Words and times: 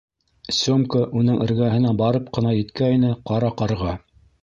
Сёмка 0.59 1.01
уның 1.19 1.37
эргәһенә 1.47 1.93
барып 2.01 2.35
ҡына 2.39 2.57
еткәйне, 2.59 3.15
Ҡара 3.33 3.57
ҡарға: 3.63 3.99